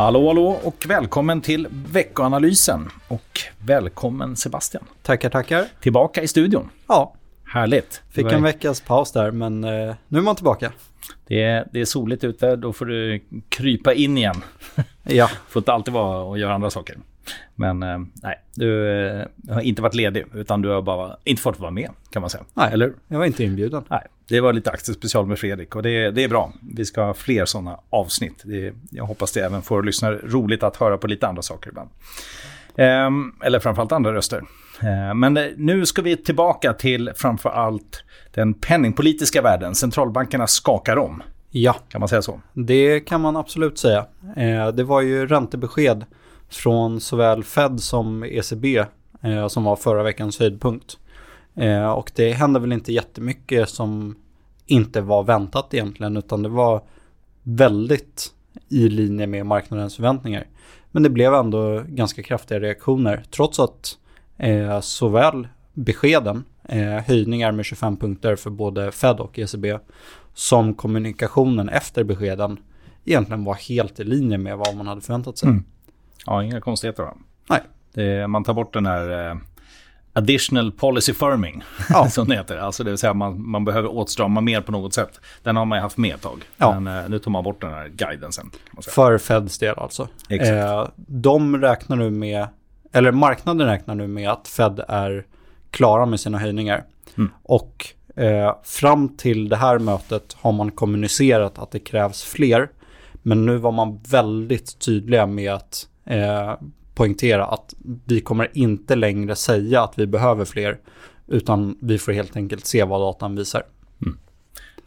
[0.00, 2.88] Hallå, hallå och välkommen till veckoanalysen.
[3.08, 4.84] Och välkommen Sebastian.
[5.02, 5.66] Tackar, tackar.
[5.80, 6.70] Tillbaka i studion.
[6.86, 7.14] Ja,
[7.44, 8.02] Härligt.
[8.10, 10.72] fick en veckas paus där, men eh, nu är man tillbaka.
[11.26, 14.44] Det är, det är soligt ute, då får du krypa in igen.
[15.02, 16.98] Ja, får inte alltid vara och göra andra saker.
[17.54, 21.58] Men eh, nej, du eh, har inte varit ledig, utan du har bara inte fått
[21.60, 22.44] vara med, kan man säga.
[22.54, 22.70] Nej.
[22.72, 23.84] Eller jag var inte inbjuden.
[23.88, 26.52] Nej, det var lite aktiespecial med Fredrik och det, det är bra.
[26.76, 28.42] Vi ska ha fler sådana avsnitt.
[28.44, 31.90] Det, jag hoppas det även får lyssnare roligt att höra på lite andra saker ibland.
[32.76, 34.42] Ehm, eller framförallt andra röster.
[34.80, 39.74] Ehm, men eh, nu ska vi tillbaka till framförallt den penningpolitiska världen.
[39.74, 42.40] Centralbankerna skakar om, Ja, kan man säga så?
[42.52, 44.06] det kan man absolut säga.
[44.36, 46.04] Eh, det var ju räntebesked
[46.50, 48.84] från såväl Fed som ECB
[49.22, 50.98] eh, som var förra veckans höjdpunkt.
[51.54, 54.16] Eh, och det hände väl inte jättemycket som
[54.66, 56.82] inte var väntat egentligen, utan det var
[57.42, 58.32] väldigt
[58.68, 60.46] i linje med marknadens förväntningar.
[60.90, 63.98] Men det blev ändå ganska kraftiga reaktioner, trots att
[64.36, 69.78] eh, såväl beskeden, eh, höjningar med 25 punkter för både Fed och ECB,
[70.34, 72.58] som kommunikationen efter beskeden
[73.04, 75.48] egentligen var helt i linje med vad man hade förväntat sig.
[75.48, 75.64] Mm.
[76.26, 77.14] Ja, inga konstigheter va?
[77.48, 77.60] Nej.
[77.94, 79.36] Det, man tar bort den här eh,
[80.12, 82.08] additional policy firming, Ja.
[82.10, 82.58] som det heter.
[82.58, 85.20] Alltså det vill säga man, man behöver åtstrama mer på något sätt.
[85.42, 86.44] Den har man ju haft med ett tag.
[86.56, 86.80] Ja.
[86.80, 88.50] Men eh, nu tar man bort den här guiden sen.
[88.94, 90.08] För Feds del alltså.
[90.28, 90.50] Exakt.
[90.50, 92.46] Eh, de räknar nu med,
[92.92, 95.26] eller marknaden räknar nu med att Fed är
[95.70, 96.84] klara med sina höjningar.
[97.18, 97.30] Mm.
[97.42, 102.68] Och eh, fram till det här mötet har man kommunicerat att det krävs fler.
[103.22, 106.54] Men nu var man väldigt tydliga med att eh,
[106.94, 110.78] poängtera att vi kommer inte längre säga att vi behöver fler.
[111.28, 113.62] Utan vi får helt enkelt se vad datan visar.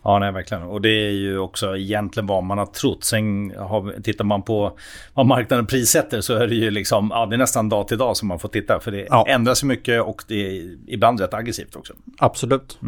[0.05, 0.63] Ja, nej, verkligen.
[0.63, 3.03] Och det är ju också egentligen vad man har trott.
[3.03, 4.77] Sen har, tittar man på
[5.13, 8.17] vad marknaden prissätter så är det ju liksom, ja, det är nästan dag till dag
[8.17, 8.79] som man får titta.
[8.79, 9.25] För det Ja.
[9.27, 11.93] ändras så mycket och det är ibland rätt aggressivt också.
[12.17, 12.79] Absolut.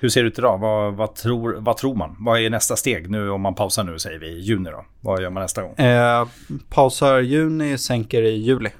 [0.00, 0.58] Hur ser det ut idag?
[0.58, 2.16] Vad, vad, tror, vad tror man?
[2.20, 4.84] Vad är nästa steg nu om man pausar nu säger vi i juni då?
[5.00, 5.74] Vad gör man nästa gång?
[5.74, 6.26] Eh,
[6.68, 8.70] pausar juni, sänker i juli.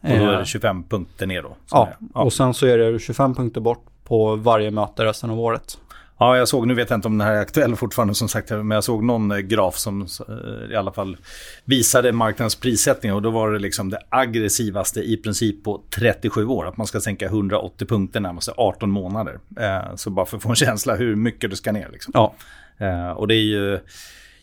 [0.00, 1.56] Och då är Eh, det 25 punkter ner då?
[1.70, 2.22] Ja, ja.
[2.22, 5.78] och sen så är det 25 punkter bort på varje möte resten av året.
[6.18, 8.50] Ja, jag såg, nu vet jag inte om den här är aktuell fortfarande som sagt,
[8.50, 11.16] men jag såg någon eh, graf som eh, i alla fall
[11.64, 16.68] visade marknadens prissättning och då var det liksom det aggressivaste i princip på 37 år.
[16.68, 19.38] Att man ska sänka 180 punkter närmaste 18 månader.
[19.60, 21.88] Eh, så bara för att få en känsla hur mycket det ska ner.
[21.92, 22.12] Liksom.
[22.14, 22.34] Ja,
[23.16, 23.80] och det är ju,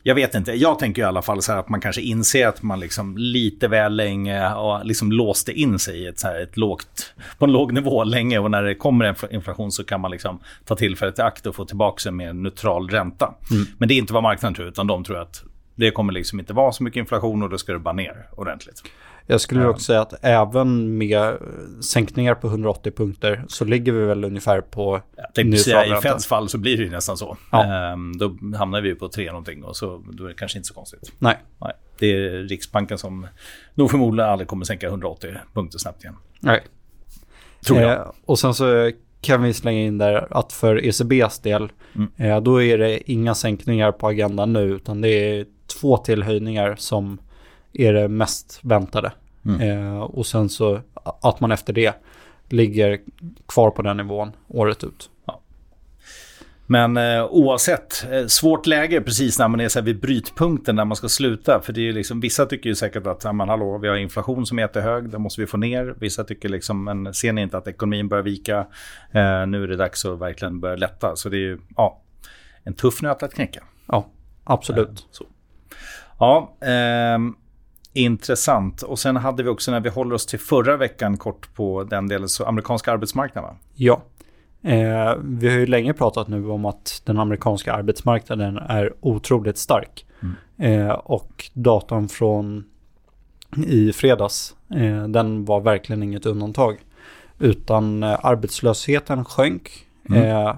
[0.03, 2.80] jag vet inte, jag tänker i alla fall så att man kanske inser att man
[2.80, 7.14] liksom lite väl länge har liksom låste in sig i ett, så här, ett lågt,
[7.38, 10.75] på en låg nivå länge och när det kommer inflation så kan man liksom ta
[10.75, 13.34] tillfället i akt och få tillbaka en mer neutral ränta.
[13.78, 15.44] Men det är inte vad marknaden tror, utan de tror att
[15.75, 18.84] det kommer liksom inte vara så mycket inflation och då ska det bara ner ordentligt.
[19.28, 21.38] Jag skulle också säga att även med
[21.81, 25.01] sänkningar på 180 punkter så ligger vi väl ungefär på
[25.35, 26.01] Jag säga, I.
[26.01, 27.38] Feds fall så blir det ju nästan så.
[27.51, 27.63] Ja.
[27.94, 30.73] Ehm, då hamnar vi på tre någonting och så, då är det kanske inte så
[30.73, 31.12] konstigt.
[31.19, 33.28] Nej, Nej, det är Riksbanken som
[33.73, 36.16] nog förmodligen aldrig kommer sänka 180 punkter snabbt igen.
[36.39, 36.62] nej.
[37.66, 37.91] Tror jag.
[37.91, 38.91] Eh, och sen så
[39.22, 42.12] kan vi slänga in där att för ECBs del, Mm.
[42.17, 45.45] eh, då är det inga sänkningar på agendan nu, utan det är
[45.81, 47.17] två till höjningar som
[47.73, 49.11] är det mest väntade.
[49.45, 49.61] Mm.
[49.61, 50.81] Eh, och sen så
[51.22, 51.94] att man efter det
[52.50, 53.00] ligger
[53.47, 55.09] kvar på den nivån året ut.
[56.66, 60.95] Men eh, oavsett, eh, svårt läge precis när man är så vid brytpunkten när man
[60.95, 61.62] ska sluta.
[61.62, 63.95] För det är ju liksom, vissa tycker ju säkert att, ja, men hallå, vi har
[63.95, 65.95] inflation som är jättehög, den måste vi få ner.
[66.00, 68.57] Vissa tycker liksom, men ser ni inte att ekonomin börjar vika?
[69.12, 71.16] Eh, nu är det dags att verkligen börja lätta.
[71.16, 72.01] Så det är ju, ja,
[72.63, 73.63] en tuff nöt att knäcka.
[73.88, 74.07] Ja,
[74.44, 75.07] absolut.
[75.12, 75.25] Så.
[76.19, 77.36] Ja, ehm,
[77.94, 78.81] intressant.
[78.81, 82.07] Och sen hade vi också när vi håller oss till förra veckan kort på den
[82.07, 83.56] delen, så amerikanska arbetsmarknaden.
[83.74, 84.01] Ja.
[84.62, 90.06] Eh, vi har ju länge pratat nu om att den amerikanska arbetsmarknaden är otroligt stark.
[90.57, 92.63] Eh, och datan från
[93.68, 96.78] i fredags, eh, den var verkligen inget undantag.
[97.39, 99.72] Utan eh, arbetslösheten sjönk.
[100.10, 100.24] Mm.
[100.24, 100.56] Eh,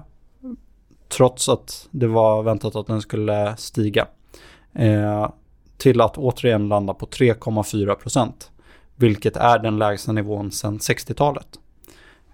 [1.08, 4.06] trots att det var väntat att den skulle stiga.
[5.76, 8.50] Till att återigen landa på 3,4 procent.
[8.96, 11.48] Vilket är den lägsta nivån sedan 60-talet.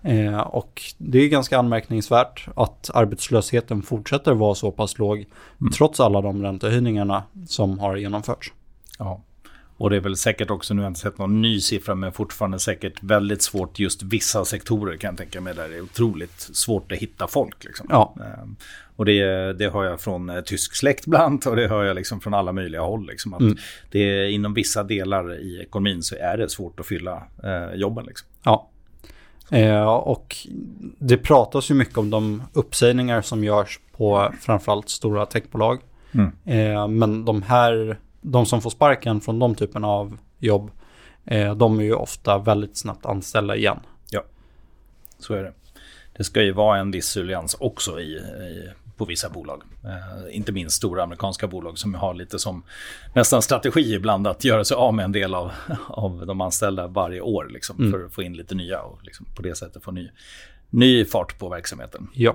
[0.02, 5.26] Eh, och det är ganska anmärkningsvärt att arbetslösheten fortsätter vara så pass låg
[5.76, 8.52] trots alla de räntehöjningarna som har genomförts.
[8.98, 9.22] Ja.
[9.76, 12.12] Och det är väl säkert också, nu har jag inte sett någon ny siffra, men
[12.12, 16.40] fortfarande säkert väldigt svårt just vissa sektorer kan jag tänka mig, där det är otroligt
[16.40, 17.64] svårt att hitta folk.
[17.64, 17.86] Liksom.
[17.90, 18.14] Ja.
[19.02, 22.20] Och det, det hör jag från eh, tysk släkt bland och det hör jag liksom
[22.20, 23.06] från alla möjliga håll.
[23.06, 23.56] Liksom, att Mm.
[23.90, 28.04] det, inom vissa delar i ekonomin så är det svårt att fylla eh, jobben.
[28.04, 28.28] Liksom.
[28.44, 28.69] Ja.
[29.50, 30.37] Eh, och
[30.99, 35.81] det pratas ju mycket om de uppsägningar som görs på framförallt stora techbolag.
[36.12, 36.32] Mm.
[36.44, 40.70] Eh, men de här, de som får sparken från de typen av jobb,
[41.25, 43.78] eh, de är ju ofta väldigt snabbt anställda igen.
[45.19, 45.52] Så är det.
[46.16, 49.62] Det ska ju vara en viss surveillans också i, i, på vissa bolag.
[49.84, 52.62] Eh, inte minst stora amerikanska bolag som har lite som
[53.14, 55.50] nästan strategi ibland att göra sig av med en del av,
[55.88, 57.92] av de anställda varje år liksom, Mm.
[57.92, 60.08] för att få in lite nya och liksom, på det sättet få ny,
[60.70, 62.08] ny fart på verksamheten.
[62.14, 62.34] Ja.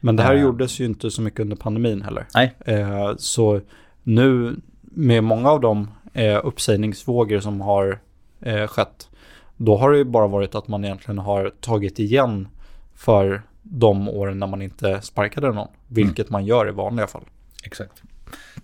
[0.00, 0.42] Men det här Eh.
[0.42, 2.26] gjordes ju inte så mycket under pandemin heller.
[2.34, 3.60] Nej, Eh, så
[4.02, 8.00] nu med många av de eh, uppsägningsvågor som har
[8.40, 9.08] eh, skett,
[9.56, 12.48] då har det ju bara varit att man egentligen har tagit igen
[12.94, 17.24] för de åren när man inte sparkade någon, vilket man gör i vanliga fall.
[17.64, 18.02] exakt.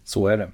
[0.05, 0.51] Så är det.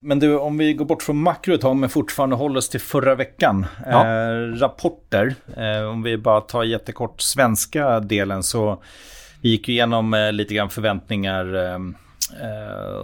[0.00, 2.80] Men du, om vi går bort från makro ett tag men fortfarande håller oss till
[2.80, 3.66] förra veckan.
[3.86, 4.06] Ja.
[4.06, 8.82] Eh, rapporter, eh, om vi bara tar jättekort svenska delen så
[9.40, 11.78] vi gick ju igenom eh, lite grann förväntningar eh,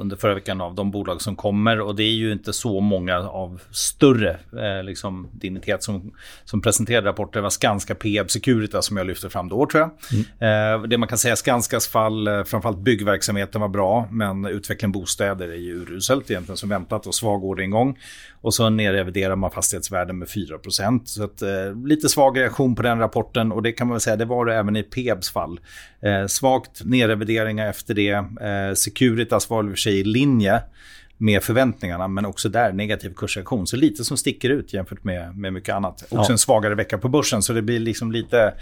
[0.01, 3.19] under förra veckan av de bolag som kommer och det är ju inte så många
[3.19, 6.13] av större eh, liksom, dignitet som,
[6.45, 7.39] som presenterade rapporter.
[7.39, 9.91] Det var Skanska, Peab, Securitas som jag lyfte fram då tror jag.
[10.75, 15.49] Eh, det man kan säga Skanskas fall, eh, framförallt byggverksamheten var bra men utvecklingen bostäder
[15.49, 17.99] är ju uruselt egentligen som väntat och svag orderingång.
[18.41, 20.59] Och så nerreviderar man fastighetsvärden med 4
[21.05, 24.17] Så att, eh, lite svag reaktion på den rapporten och det kan man väl säga,
[24.17, 25.61] det var det även i Peabs fall.
[26.03, 28.11] Eh, svagt nerrevideringar efter det.
[28.11, 29.14] Eh, Securitas
[29.49, 30.63] var i och för sig i linje
[31.19, 33.67] med förväntningarna men också där negativ kursreaktion.
[33.67, 36.03] Så lite som sticker ut jämfört med, med mycket annat.
[36.03, 36.27] Också Ja.
[36.31, 38.55] en svagare vecka på börsen så det blir liksom lite,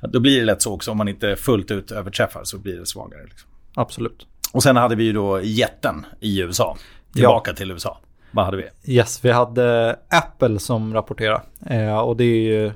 [0.00, 2.86] då blir det lätt så också om man inte fullt ut överträffar så blir det
[2.86, 3.24] svagare.
[3.24, 3.50] Liksom.
[3.74, 4.26] Absolut.
[4.52, 6.76] Och sen hade vi ju då jätten i USA.
[7.14, 7.98] Tillbaka till USA.
[8.30, 8.92] Vad hade vi?
[8.94, 12.72] Yes, vi hade Apple som rapporterade eh, och det är ju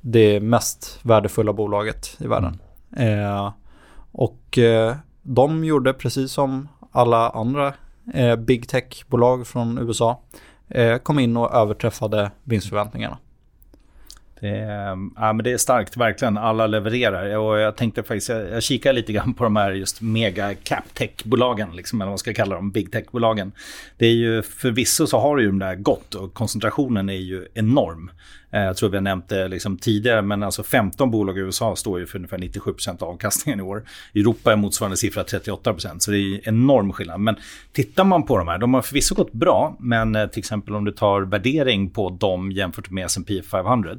[0.00, 2.58] det mest värdefulla bolaget i världen.
[2.96, 3.52] Eh,
[4.12, 7.74] och eh, de gjorde precis som alla andra
[8.14, 10.20] eh, big tech-bolag från USA
[10.68, 13.18] eh, kom in och överträffade vinstförväntningarna.
[14.42, 16.38] Det är, ja, men det är starkt, verkligen.
[16.38, 17.36] Alla levererar.
[17.36, 20.84] Och jag tänkte faktiskt, jag, jag kikar lite grann på de här just mega cap
[20.94, 23.52] tech-bolagen, liksom, eller vad man ska kalla dem, big tech-bolagen.
[23.96, 27.46] Det är ju förvisso så har det ju de där gått och koncentrationen är ju
[27.54, 28.10] enorm.
[28.52, 31.76] Eh, Jag tror vi har nämnt det liksom tidigare, men alltså 15 bolag i USA
[31.76, 33.84] står ju för ungefär 97% av avkastningen i år.
[34.12, 37.20] I Europa är motsvarande siffra 38%, så det är ju enorm skillnad.
[37.20, 37.36] Men
[37.72, 40.84] tittar man på de här, de har förvisso gått bra, men eh, till exempel om
[40.84, 43.90] du tar värdering på dem jämfört med S&P 500,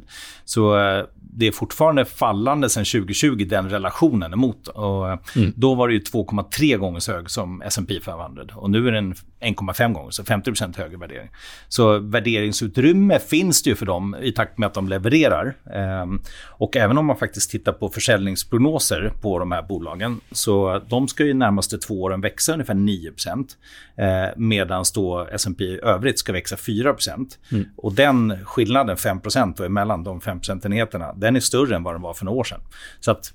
[0.46, 4.68] så eh, det är fortfarande fallande sedan 2020, den relationen emot.
[4.68, 5.20] Och eh,
[5.56, 9.16] Då var det ju 2,3 gånger så hög som S&P 500 och nu är den
[9.44, 11.30] 1,5 gånger, så 50% högre värdering.
[11.68, 15.56] Så värderingsutrymme finns det ju för dem i takt med att de levererar.
[15.74, 21.07] Ehm, och även om man faktiskt tittar på försäljningsprognoser på de här bolagen, så de
[21.07, 23.58] ska ju närmaste två åren växa ungefär 9%,
[23.96, 24.06] eh,
[24.38, 27.39] medan då S&P i övrigt ska växa 4%.
[27.77, 32.01] Och den skillnaden, 5% då, emellan de 5 procentenheterna, den är större än vad den
[32.01, 32.62] var för några år sedan.
[33.00, 33.34] Så att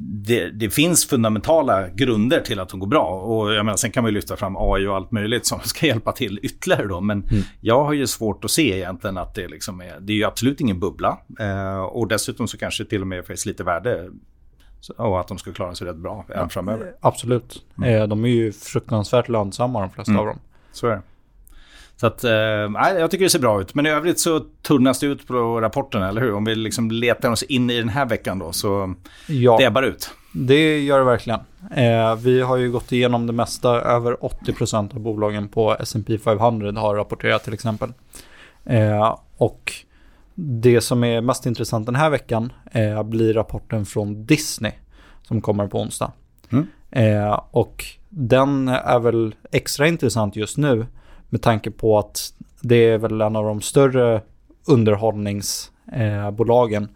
[0.00, 3.06] det, det finns fundamentala grunder till att de går bra.
[3.08, 6.12] Och jag menar, sen kan man lyfta fram AI och allt möjligt som ska hjälpa
[6.12, 6.86] till ytterligare.
[6.86, 7.00] Då.
[7.00, 7.24] Men
[7.60, 9.96] jag har ju svårt att se egentligen att det liksom är...
[10.00, 11.18] Det är ju absolut ingen bubbla.
[11.40, 14.08] Eh, och dessutom så kanske till och med finns lite värde.
[14.96, 16.92] Och att de ska klara sig rätt bra även framöver.
[17.00, 17.62] Absolut.
[17.86, 20.20] Eh, de är ju fruktansvärt lönsamma de flesta Mm.
[20.20, 20.38] av dem.
[20.72, 21.02] Så är det.
[22.00, 23.74] Så att, eh, jag tycker det ser bra ut.
[23.74, 26.34] Men i övrigt så tunnas det ut på rapporten, eller hur?
[26.34, 28.94] Om vi liksom letar oss in i den här veckan då, så
[29.26, 29.56] Ja.
[29.58, 30.10] det ebbar ut.
[30.32, 31.40] Det gör det verkligen.
[31.74, 33.80] Eh, vi har ju gått igenom det mesta.
[33.80, 37.92] Över 80% av bolagen på S&P 500 har rapporterat till exempel.
[38.64, 39.72] Eh, och
[40.34, 44.72] det som är mest intressant den här veckan eh, blir rapporten från Disney
[45.22, 46.12] som kommer på onsdag.
[46.50, 46.66] Mm.
[46.90, 50.86] Eh, och den är väl extra intressant just nu
[51.28, 54.22] med tanke på att det är väl en av de större
[54.66, 56.88] underhållningsbolagen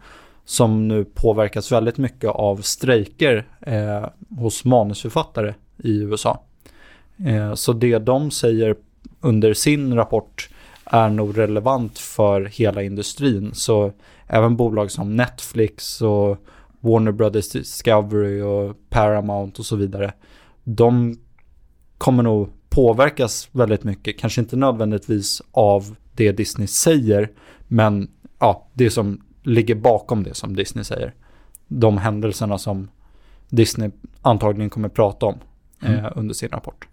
[0.45, 4.05] som nu påverkas väldigt mycket av strejker eh,
[4.37, 6.43] hos manusförfattare i USA.
[7.25, 8.75] Eh, så det de säger
[9.21, 10.49] under sin rapport
[10.85, 13.51] är nog relevant för hela industrin.
[13.53, 13.91] Så
[14.27, 16.37] även bolag som Netflix och
[16.79, 20.13] Warner Brothers Discovery och Paramount och så vidare.
[20.63, 21.17] De
[21.97, 24.19] kommer nog påverkas väldigt mycket.
[24.19, 27.29] Kanske inte nödvändigtvis av det Disney säger,
[27.67, 28.07] men
[28.39, 31.13] ja, det som ligger bakom det som Disney säger.
[31.67, 32.89] de händelserna som
[33.49, 33.89] Disney
[34.21, 35.35] antagligen kommer prata om
[35.81, 36.05] Mm.
[36.05, 36.87] eh, under sin rapport.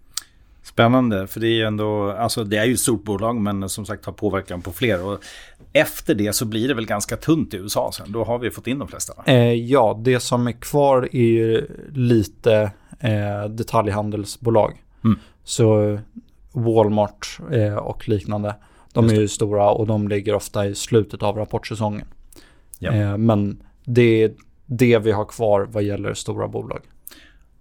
[0.63, 3.85] Spännande, för det är ju ändå, alltså det är ju ett stort bolag men som
[3.85, 5.05] sagt har påverkan på fler.
[5.05, 5.19] Och
[5.73, 8.67] efter det så blir det väl ganska tunt i USA sen, då har vi fått
[8.67, 9.13] in de flesta.
[9.25, 14.83] Eh, ja, det som är kvar är ju lite eh, detaljhandelsbolag.
[15.03, 15.19] Mm.
[15.43, 15.99] Så
[16.51, 18.55] Walmart eh, och liknande.
[18.93, 22.07] De är ju stora och de ligger ofta i slutet av rapportsäsongen.
[22.79, 22.91] Ja.
[22.91, 24.33] Eh, men det är
[24.65, 26.81] det vi har kvar vad gäller stora bolag.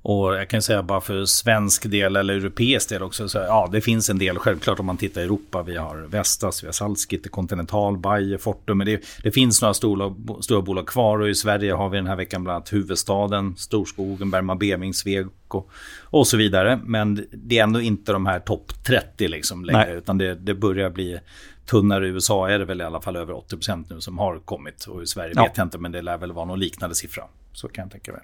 [0.03, 3.81] Och jag kan säga bara för svensk del eller europeisk del också, så ja det
[3.81, 5.63] finns en del självklart om man tittar i Europa.
[5.63, 8.79] Vi har Vestas, vi har Salzgitter, Continental, Bayer, Fortum.
[8.79, 12.07] Men det, det finns några stora, stora bolag kvar och i Sverige har vi den
[12.07, 15.65] här veckan bland annat Huvudstaden, Storskogen, Bergman Beving, Sweco
[16.05, 16.81] och så vidare.
[16.85, 19.97] Men det är ändå inte de här topp 30 liksom längre, Nej.
[19.97, 21.19] utan det, det börjar bli
[21.67, 22.07] tunnare.
[22.07, 25.03] I USA är det väl i alla fall över 80% nu som har kommit och
[25.03, 25.43] i Sverige Ja.
[25.43, 27.23] vet jag inte, men det lär väl vara någon liknande siffra.
[27.53, 28.21] Så kan jag tänka mig.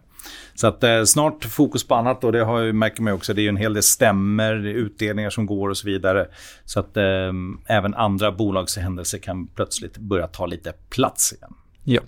[0.55, 3.35] Så att eh, snart fokus på annat och det har jag, märker man också.
[3.35, 6.29] Det är ju en hel del stämmer, det är utdelningar som går och så vidare.
[6.65, 7.33] Så att eh,
[7.67, 11.55] även andra bolagshändelser kan plötsligt börja ta lite plats igen.
[11.85, 12.01] Ja.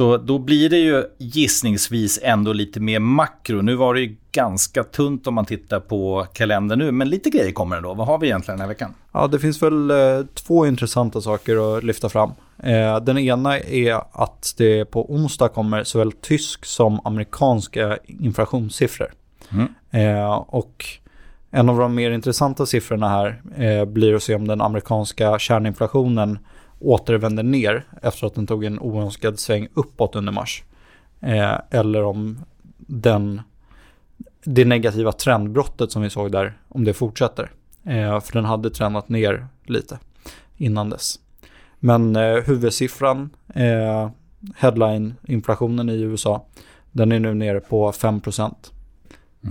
[0.00, 3.62] Så då blir det ju gissningsvis ändå lite mer makro.
[3.62, 7.52] Nu var det ju ganska tunt om man tittar på kalendern nu, men lite grejer
[7.52, 7.94] kommer ändå.
[7.94, 8.94] Vad har vi egentligen den här veckan?
[9.12, 9.96] Ja, det finns väl eh,
[10.34, 12.30] två intressanta saker att lyfta fram.
[12.62, 19.12] Eh, den ena är att det på onsdag kommer såväl tysk som amerikanska inflationssiffror.
[19.52, 19.68] Mm.
[19.90, 20.84] Eh, och
[21.50, 26.38] en av de mer intressanta siffrorna här blir att se om den amerikanska kärninflationen
[26.80, 30.62] återvänder ner efter att den tog en oönskad sväng uppåt under mars.
[31.20, 32.38] Eh, eller om
[32.76, 33.40] den,
[34.44, 37.50] det negativa trendbrottet som vi såg där, om det fortsätter.
[37.84, 39.98] Eh, för den hade trendat ner lite
[40.56, 41.20] innan dess.
[41.78, 44.10] Men eh, huvudsiffran, eh,
[44.56, 46.46] headline-inflationen i USA,
[46.92, 48.54] den är nu nere på 5%.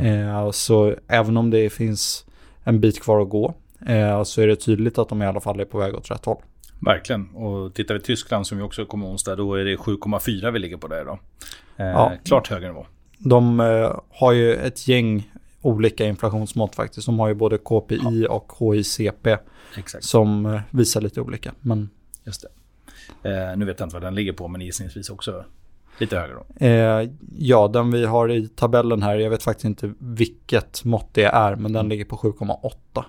[0.02, 2.26] Eh, så även om det finns
[2.64, 3.54] en bit kvar att gå
[3.88, 6.26] eh, så är det tydligt att de i alla fall är på väg åt rätt
[6.26, 6.42] håll.
[6.80, 7.30] Verkligen.
[7.36, 10.78] Och tittar vi Tyskland som vi också kommer onsdag, då är det 7,4 vi ligger
[10.78, 11.20] på där då.
[11.78, 12.12] Eh, Ja.
[12.26, 12.86] Klart högre nivå.
[13.18, 15.32] De eh, har ju ett gäng
[15.62, 17.06] olika inflationsmått faktiskt.
[17.06, 19.28] De har ju både KPI och HICP
[19.78, 20.04] Exakt.
[20.04, 21.54] som eh, visar lite olika.
[21.62, 21.90] Men
[22.24, 22.50] Just det.
[23.30, 25.46] Eh, nu vet jag inte vad den ligger på, men gissningsvis också
[25.98, 26.66] lite högre då.
[26.66, 31.24] eh, ja, den vi har i tabellen här, jag vet faktiskt inte vilket mått det
[31.24, 33.04] är, men den ligger på 7,8.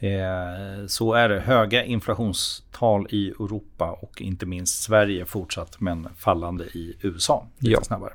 [0.00, 1.40] Är, så är det.
[1.40, 7.46] Höga inflationstal i Europa och inte minst Sverige fortsatt men fallande i USA.
[7.58, 7.82] Lite Ja.
[7.82, 8.12] snabbare.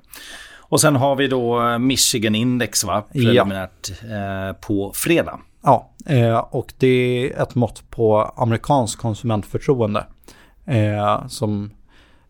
[0.58, 3.04] Och sen har vi då Michigan Index va?
[3.12, 3.22] Ja.
[3.22, 5.40] Preliminärt eh, på fredag.
[5.64, 10.06] Ja, eh, och det är ett mått på amerikansk konsumentförtroende
[10.66, 11.72] eh, som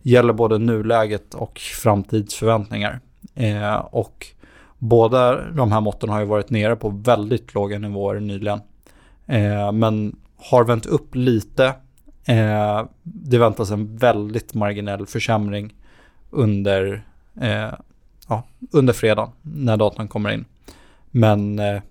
[0.02, 3.00] gäller både nuläget och framtidsförväntningar.
[3.36, 4.28] Eh, och
[4.78, 8.60] båda de här måtten har ju varit nere på väldigt låga nivåer nyligen.
[9.28, 11.66] Eh, men har vänt upp lite.
[12.26, 15.74] Eh, det väntas en väldigt marginell försämring
[16.30, 17.06] under,
[17.42, 17.74] eh,
[18.28, 20.46] ja, under fredagen när datan kommer in.
[21.12, 21.82] Men eh,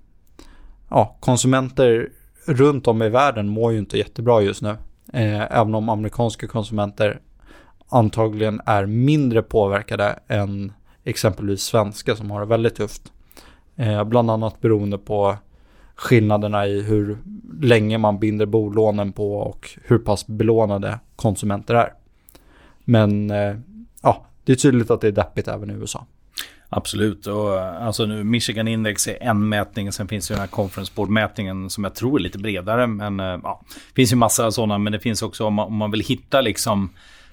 [0.88, 2.08] ja, konsumenter
[2.46, 4.76] runt om i världen mår ju inte jättebra just nu.
[5.12, 7.20] Eh, även om amerikanska konsumenter
[7.88, 10.72] antagligen är mindre påverkade än
[11.04, 13.12] exempelvis svenska som har det väldigt tufft.
[13.76, 15.36] Eh, bland annat beroende på
[15.96, 17.18] skillnaderna i hur
[17.62, 21.92] länge man binder bolånen på och hur pass belånade konsumenter är.
[22.84, 23.56] Men eh,
[24.02, 26.06] ja, det är tydligt att det är deppigt även i USA.
[26.68, 27.26] Absolut.
[27.26, 29.92] Och, eh, alltså nu, Michigan Index är en mätning.
[29.92, 32.87] Sen finns ju den här conference board-mätningen som jag tror är lite bredare.
[32.87, 34.78] Men eh, ja, det finns ju massa sådana.
[34.78, 36.90] Men det finns också om man, om man vill hitta liksom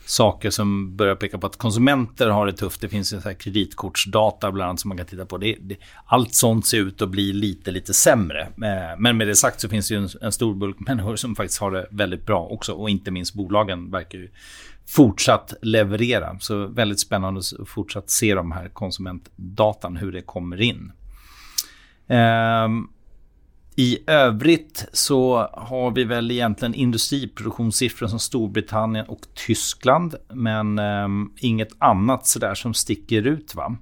[0.09, 2.81] saker som börjar peka på att konsumenter har det tufft.
[2.81, 5.37] Det finns ju så här kreditkortsdata bland annat som man kan titta på.
[5.37, 5.75] Det, det,
[6.05, 8.41] allt sånt ser ut att bli lite, lite sämre.
[8.41, 11.35] Eh, men med det sagt så finns det ju en, en stor bulk människor som
[11.35, 12.73] faktiskt har det väldigt bra också.
[12.73, 14.29] Och inte minst bolagen verkar ju
[14.87, 16.39] fortsatt leverera.
[16.39, 20.91] Så väldigt spännande att fortsatt se de här konsumentdatan, hur det kommer in.
[22.07, 22.87] Ehm,
[23.79, 30.15] i övrigt så har vi väl egentligen industriproduktionssiffror som Storbritannien och Tyskland.
[30.33, 33.75] Men ehm, inget annat sådär som sticker ut va?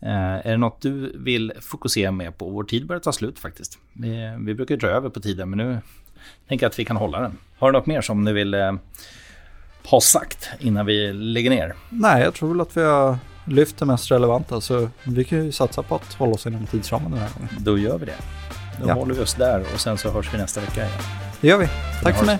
[0.00, 2.50] Eh, är det något du vill fokusera mer på?
[2.50, 3.78] Vår tid börjar ta slut faktiskt.
[3.92, 5.80] Vi, vi brukar dra över på tiden men nu
[6.48, 7.38] tänker jag att vi kan hålla den.
[7.58, 8.72] Har du något mer som du vill eh,
[9.84, 11.74] ha sagt innan vi lägger ner?
[11.90, 15.52] Nej, jag tror väl att vi har lyft det mest relevanta så vi kan ju
[15.52, 17.50] satsa på att hålla oss inom tidsramen den här gången.
[17.58, 18.16] Då gör vi det.
[18.82, 18.94] Då Ja.
[18.94, 20.98] håller vi oss där och sen så hörs vi nästa vecka igen.
[21.40, 21.68] Det gör vi.
[22.02, 22.38] Tack för mig.